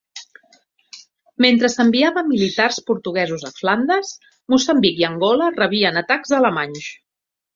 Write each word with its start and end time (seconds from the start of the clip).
Mentre 1.43 1.69
s'enviava 1.73 2.23
militars 2.29 2.79
portuguesos 2.87 3.45
a 3.51 3.53
Flandes, 3.59 4.15
Moçambic 4.55 5.03
i 5.05 5.07
Angola 5.13 5.53
rebien 5.59 6.03
atacs 6.05 6.37
alemanys. 6.41 6.91